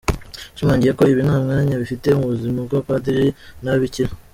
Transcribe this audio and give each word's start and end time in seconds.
Yashimangiye 0.51 0.93
ko 0.97 1.03
"ibi 1.11 1.21
nta 1.27 1.35
mwanya 1.43 1.75
bifite" 1.83 2.07
mu 2.19 2.25
buzima 2.31 2.59
bw'abapadiri 2.67 3.27
n'ababikira. 3.61 4.11